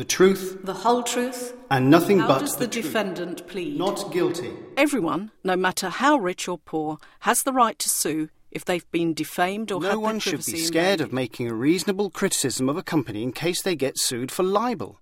[0.00, 2.86] the truth, the whole truth, and nothing how but does the, truth.
[2.86, 3.76] defendant plead?
[3.76, 4.50] Not guilty.
[4.74, 9.12] Everyone, no matter how rich or poor, has the right to sue if they've been
[9.12, 12.78] defamed or had No their one should be scared of making a reasonable criticism of
[12.78, 14.98] a company in case they get sued for libel.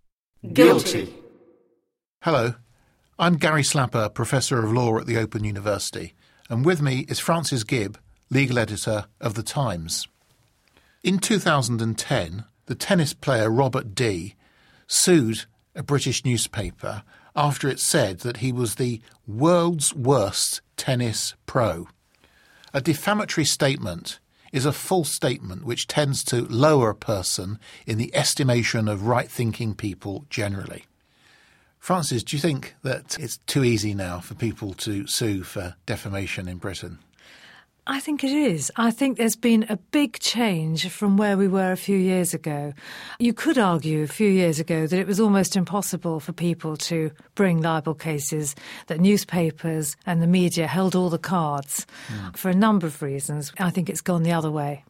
[0.52, 1.14] Guilty.
[2.22, 2.54] Hello,
[3.20, 6.14] I'm Gary Slapper, Professor of Law at the Open University,
[6.50, 10.08] and with me is Francis Gibb, Legal Editor of The Times.
[11.04, 14.34] In 2010, the tennis player Robert Dee
[14.88, 15.44] sued
[15.76, 17.04] a British newspaper
[17.36, 21.86] after it said that he was the world's worst tennis pro.
[22.74, 24.18] A defamatory statement
[24.52, 29.30] is a false statement which tends to lower a person in the estimation of right
[29.30, 30.86] thinking people generally.
[31.78, 36.48] Francis, do you think that it's too easy now for people to sue for defamation
[36.48, 36.98] in Britain?
[37.90, 38.70] I think it is.
[38.76, 42.74] I think there's been a big change from where we were a few years ago.
[43.18, 47.10] You could argue a few years ago that it was almost impossible for people to
[47.34, 48.54] bring libel cases,
[48.88, 52.28] that newspapers and the media held all the cards hmm.
[52.36, 53.52] for a number of reasons.
[53.58, 54.84] I think it's gone the other way.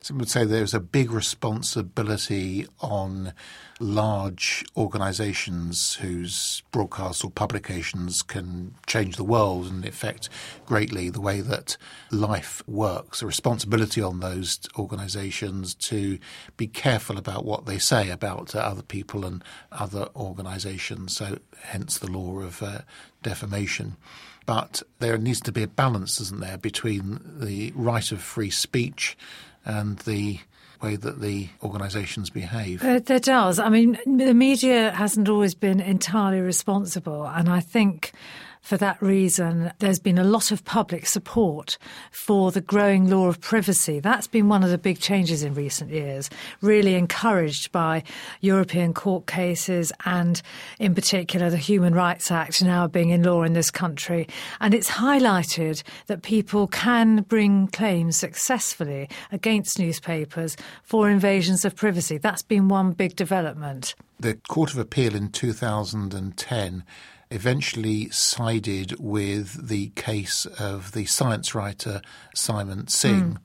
[0.00, 3.34] Some would say there's a big responsibility on
[3.78, 10.30] large organisations whose broadcasts or publications can change the world and affect
[10.64, 11.76] greatly the way that
[12.10, 13.20] life works.
[13.20, 16.18] A responsibility on those organisations to
[16.56, 21.16] be careful about what they say about other people and other organisations.
[21.16, 22.80] So, hence the law of uh,
[23.22, 23.98] defamation.
[24.46, 29.16] But there needs to be a balance, isn't there, between the right of free speech
[29.64, 30.40] and the
[30.82, 32.82] way that the organisations behave.
[32.82, 33.58] Uh, there does.
[33.58, 38.12] I mean, the media hasn't always been entirely responsible, and I think
[38.60, 41.78] for that reason, there's been a lot of public support
[42.10, 44.00] for the growing law of privacy.
[44.00, 46.30] That's been one of the big changes in recent years,
[46.60, 48.02] really encouraged by
[48.40, 50.40] European court cases and,
[50.78, 54.28] in particular, the Human Rights Act now being in law in this country.
[54.60, 62.18] And it's highlighted that people can bring claims successfully against newspapers for invasions of privacy.
[62.18, 63.94] That's been one big development.
[64.18, 66.84] The Court of Appeal in 2010
[67.30, 72.02] eventually sided with the case of the science writer
[72.34, 73.38] Simon Singh,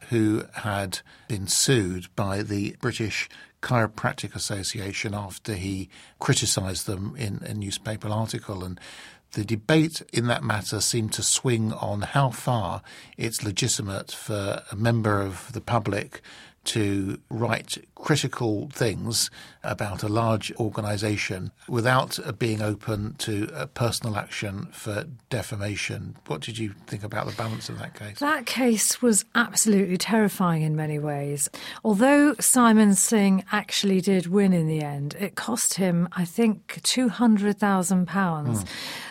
[0.00, 0.06] hmm.
[0.10, 3.28] who had been sued by the British
[3.62, 8.62] Chiropractic Association after he criticised them in a newspaper article.
[8.62, 8.78] And
[9.32, 12.82] the debate in that matter seemed to swing on how far
[13.16, 16.20] it's legitimate for a member of the public
[16.64, 19.30] to write critical things
[19.62, 26.16] about a large organisation without uh, being open to uh, personal action for defamation.
[26.26, 28.18] What did you think about the balance of that case?
[28.18, 31.48] That case was absolutely terrifying in many ways.
[31.82, 38.66] Although Simon Singh actually did win in the end, it cost him, I think, £200,000.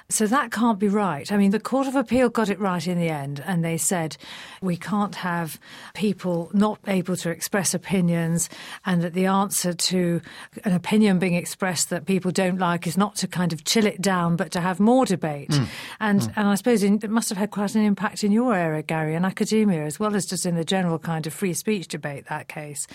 [0.09, 1.31] So that can't be right.
[1.31, 4.17] I mean, the Court of Appeal got it right in the end, and they said
[4.61, 5.59] we can't have
[5.93, 8.49] people not able to express opinions,
[8.85, 10.21] and that the answer to
[10.65, 14.01] an opinion being expressed that people don't like is not to kind of chill it
[14.01, 15.49] down, but to have more debate.
[15.49, 15.67] Mm.
[15.99, 16.33] And mm.
[16.35, 19.25] and I suppose it must have had quite an impact in your area, Gary, and
[19.25, 22.27] academia, as well as just in the general kind of free speech debate.
[22.27, 22.87] That case.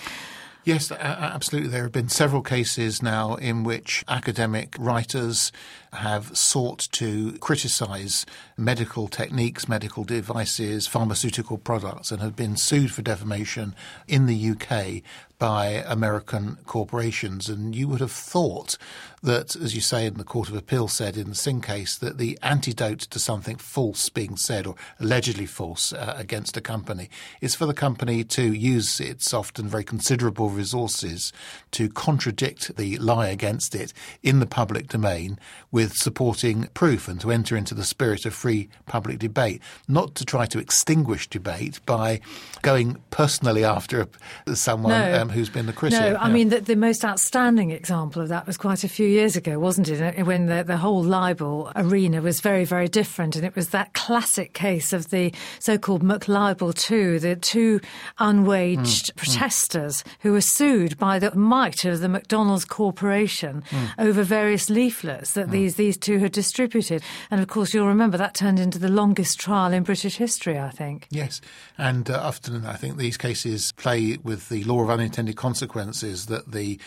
[0.64, 1.70] Yes, absolutely.
[1.70, 5.50] There have been several cases now in which academic writers
[5.92, 8.26] have sought to criticise
[8.56, 13.74] medical techniques, medical devices, pharmaceutical products, and have been sued for defamation
[14.06, 15.02] in the UK
[15.38, 17.48] by American corporations.
[17.48, 18.76] And you would have thought
[19.22, 22.18] that, as you say, in the Court of Appeal said in the Singh case, that
[22.18, 27.08] the antidote to something false being said or allegedly false uh, against a company
[27.40, 31.32] is for the company to use its often very considerable resources
[31.70, 35.38] to contradict the lie against it in the public domain
[35.78, 40.24] with supporting proof and to enter into the spirit of free public debate, not to
[40.24, 42.18] try to extinguish debate by
[42.62, 44.08] going personally after
[44.54, 45.20] someone No.
[45.22, 46.00] um, who's been the critic.
[46.00, 46.32] No, I Yeah.
[46.34, 49.88] mean, the, the most outstanding example of that was quite a few years ago, wasn't
[49.88, 50.18] it?
[50.18, 53.36] Uh, when the, the whole libel arena was very, very different.
[53.36, 57.78] And it was that classic case of the so called McLibel 2, the two
[58.18, 59.12] unwaged mm.
[59.12, 59.16] Mm.
[59.16, 63.88] protesters who were sued by the might of the McDonald's Corporation mm.
[63.96, 67.02] over various leaflets that these, these two had distributed.
[67.30, 70.70] And of course, you'll remember that turned into the longest trial in British history, I
[70.70, 71.06] think.
[71.10, 71.40] Yes,
[71.76, 76.52] and uh, often I think these cases play with the law of unintended consequences that
[76.52, 76.78] the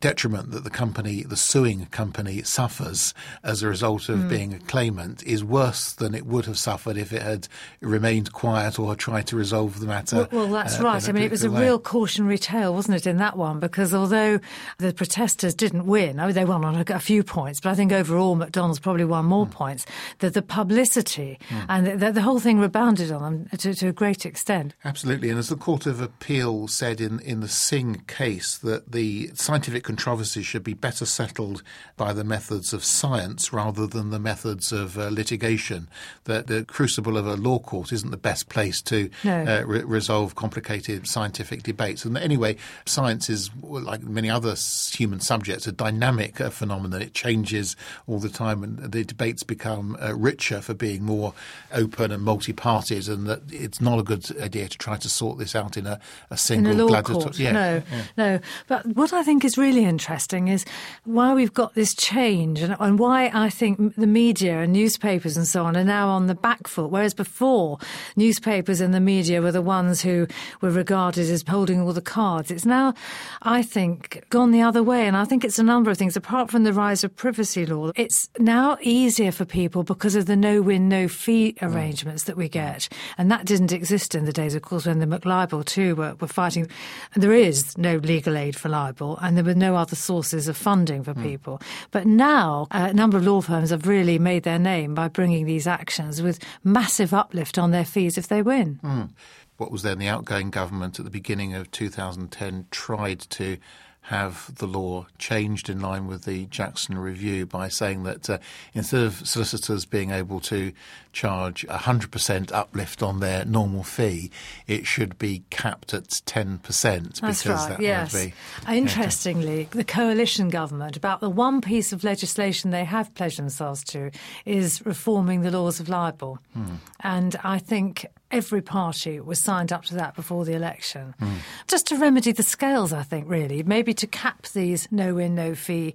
[0.00, 3.14] detriment that the company, the suing company, suffers
[3.44, 4.28] as a result of mm.
[4.28, 7.48] being a claimant is worse than it would have suffered if it had
[7.80, 10.28] remained quiet or tried to resolve the matter.
[10.32, 11.08] Well, well that's uh, right.
[11.08, 11.62] I mean, it was a way.
[11.62, 13.60] real cautionary tale, wasn't it, in that one?
[13.60, 14.40] Because although
[14.78, 17.74] the protesters didn't win, I mean, they won on a, a few points, but I
[17.74, 19.50] think overall McDonald's probably won more mm.
[19.50, 19.84] points.
[20.20, 21.66] That the publicity mm.
[21.68, 24.74] and the, the, whole thing rebounded on them to, to a great extent.
[24.84, 25.28] Absolutely.
[25.28, 29.89] And as the Court of Appeal said in, in the Singh case, that the scientific
[29.90, 31.62] controversy should be better settled
[31.96, 35.88] by the methods of science rather than the methods of uh, litigation.
[36.24, 39.44] That the crucible of a law court isn't the best place to no.
[39.44, 42.04] uh, re- resolve complicated scientific debates.
[42.04, 42.56] And anyway,
[42.86, 44.54] science is, like many other
[44.92, 47.02] human subjects, a dynamic uh, phenomenon.
[47.02, 47.76] It changes
[48.06, 51.34] all the time, and the debates become uh, richer for being more
[51.72, 55.56] open and multi-parties, and that it's not a good idea to try to sort this
[55.56, 55.98] out in a,
[56.30, 57.38] a single in a law court.
[57.38, 58.02] Yeah, no, yeah.
[58.16, 58.40] no.
[58.68, 60.64] But what I think is really interesting is
[61.04, 65.46] why we've got this change, and, and why I think the media and newspapers and
[65.46, 67.78] so on are now on the back foot, whereas before
[68.16, 70.26] newspapers and the media were the ones who
[70.60, 72.50] were regarded as holding all the cards.
[72.50, 72.94] It's now,
[73.42, 76.16] I think, gone the other way, and I think it's a number of things.
[76.16, 80.36] Apart from the rise of privacy law, it's now easier for people because of the
[80.36, 81.68] no-win, no-fee mm.
[81.68, 82.88] arrangements that we get,
[83.18, 86.26] and that didn't exist in the days, of course, when the McLibel Two were, were
[86.26, 86.68] fighting.
[87.14, 91.02] There is no legal aid for libel, and there were no other sources of funding
[91.02, 91.22] for mm.
[91.22, 91.60] people.
[91.90, 95.66] But now, a number of law firms have really made their name by bringing these
[95.66, 98.80] actions with massive uplift on their fees if they win.
[98.82, 99.10] Mm.
[99.56, 103.58] What was then the outgoing government at the beginning of 2010 tried to
[104.02, 108.38] have the law changed in line with the Jackson Review by saying that uh,
[108.74, 110.72] instead of solicitors being able to
[111.12, 114.30] charge 100% uplift on their normal fee,
[114.66, 118.12] it should be capped at 10% That's because right, that yes.
[118.12, 118.34] would be.
[118.72, 124.10] Interestingly, the coalition government, about the one piece of legislation they have pledged themselves to
[124.44, 126.38] is reforming the laws of libel.
[126.54, 126.74] Hmm.
[127.00, 131.14] And I think every party was signed up to that before the election.
[131.20, 131.36] Mm.
[131.66, 135.54] Just to remedy the scales, I think, really, maybe to cap these no win, no
[135.54, 135.94] fee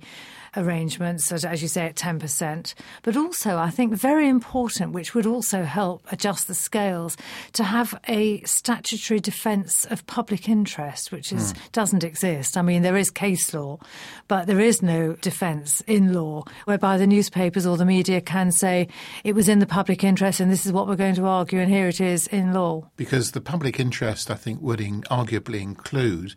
[0.58, 2.74] arrangements, as you say, at 10%.
[3.04, 7.18] But also, I think very important, which would also help adjust the scales,
[7.54, 11.72] to have a statutory defence of public interest, which is, mm.
[11.72, 12.58] doesn't exist.
[12.58, 13.80] I mean, there is case law,
[14.28, 18.88] but there is no defence in law whereby the newspapers or the media can say
[19.24, 21.72] it was in the public interest and this is what we're going to argue and
[21.72, 22.90] here it is in law.
[22.98, 26.36] Because the public interest, I think, would in, arguably include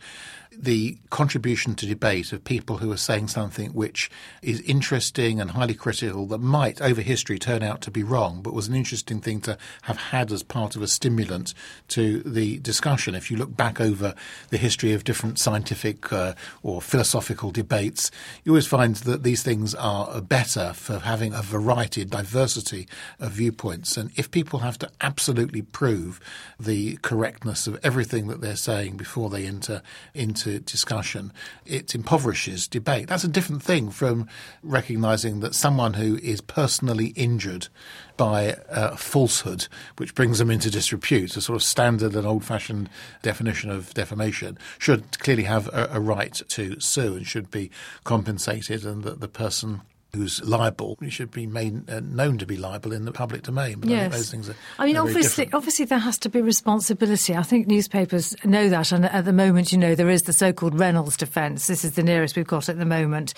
[0.60, 4.10] the contribution to debate of people who are saying something which
[4.42, 8.52] is interesting and highly critical that might, over history, turn out to be wrong, but
[8.52, 11.54] was an interesting thing to have had as part of a stimulant
[11.86, 13.14] to the discussion.
[13.14, 14.14] If you look back over
[14.50, 16.34] the history of different scientific uh,
[16.64, 18.10] or philosophical debates,
[18.42, 22.88] you always find that these things are better for having a variety, diversity
[23.20, 23.96] of viewpoints.
[23.96, 26.20] And if people have to absolutely prove
[26.58, 29.82] the correctness of everything that they're saying before they enter
[30.14, 31.32] into discussion,
[31.66, 33.08] it impoverishes debate.
[33.08, 34.28] That's a different thing from
[34.62, 37.68] recognizing that someone who is personally injured
[38.16, 42.88] by uh, falsehood, which brings them into disrepute, a sort of standard and old fashioned
[43.22, 47.70] definition of defamation, should clearly have a, a right to sue and should be
[48.04, 49.82] compensated, and that the person
[50.14, 53.80] who's liable should be made uh, known to be liable in the public domain.
[53.80, 54.12] But yes.
[54.12, 54.56] I those things are.
[54.78, 57.36] I mean, obviously, obviously there has to be responsibility.
[57.36, 60.78] I think newspapers know that, and at the moment, you know, there is the so-called
[60.78, 61.66] Reynolds defence.
[61.66, 63.34] This is the nearest we've got at the moment,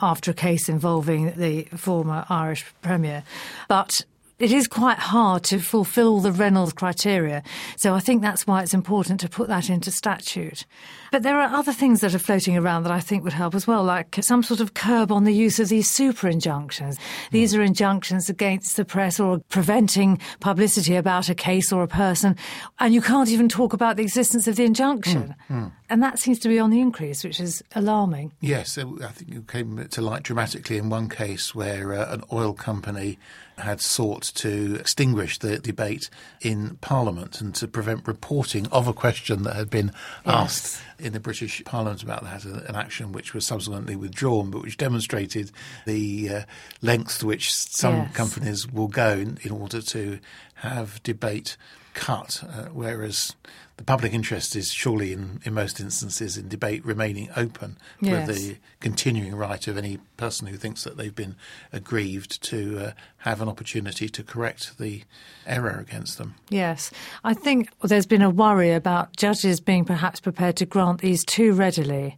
[0.00, 3.22] after a case involving the former Irish premier.
[3.68, 4.00] But
[4.38, 7.42] it is quite hard to fulfil the Reynolds criteria.
[7.76, 10.66] So I think that's why it's important to put that into statute.
[11.12, 13.66] But there are other things that are floating around that I think would help as
[13.66, 16.98] well, like some sort of curb on the use of these super injunctions.
[17.30, 22.36] These are injunctions against the press or preventing publicity about a case or a person,
[22.80, 25.36] and you can't even talk about the existence of the injunction.
[25.48, 25.72] Mm, mm.
[25.88, 28.32] And that seems to be on the increase, which is alarming.
[28.40, 32.54] Yes, I think it came to light dramatically in one case where uh, an oil
[32.54, 33.18] company
[33.58, 39.42] had sought to extinguish the debate in Parliament and to prevent reporting of a question
[39.44, 39.92] that had been
[40.24, 40.34] yes.
[40.34, 44.76] asked in the British Parliament about that, an action which was subsequently withdrawn, but which
[44.76, 45.50] demonstrated
[45.86, 46.42] the uh,
[46.82, 48.14] lengths to which some yes.
[48.14, 50.18] companies will go in, in, order to
[50.56, 51.56] have debate
[51.94, 53.34] cut, uh, whereas
[53.76, 58.26] the public interest is surely, in, in most instances, in debate remaining open Yes.
[58.26, 61.34] for the continuing right of any person who thinks that they've been
[61.72, 65.02] aggrieved to uh, have an opportunity to correct the
[65.44, 66.36] error against them.
[66.50, 66.92] Yes.
[67.24, 71.52] I think there's been a worry about judges being perhaps prepared to grant these too
[71.52, 72.16] readily.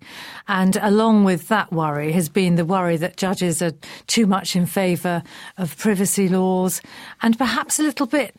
[0.48, 3.72] And along with that worry has been the worry that judges are
[4.06, 5.22] too much in favour
[5.56, 6.82] of privacy laws
[7.22, 8.36] and perhaps a little bit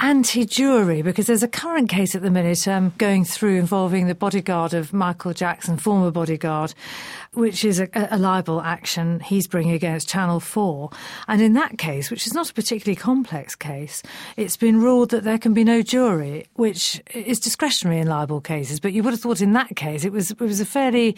[0.00, 4.14] anti jury because there's a current case at the minute um, going through involving the
[4.14, 6.74] bodyguard of Michael Jackson, former bodyguard,
[7.34, 10.90] which is a, a libel action he's bringing against Channel 4.
[11.28, 14.02] And in that case, which is not a particularly complex case,
[14.36, 18.80] it's been ruled that there can be no jury, which is discretionary in libel cases.
[18.80, 21.16] But you would have thought in that case it was, it was a fairly